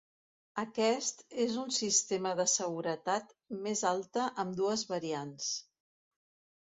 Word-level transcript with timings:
Aquest 0.61 1.19
és 1.43 1.57
un 1.63 1.75
sistema 1.75 2.31
de 2.41 2.45
seguretat 2.53 3.37
més 3.67 3.87
alta 3.93 4.27
amb 4.45 4.59
dues 4.63 4.87
variants. 4.97 5.55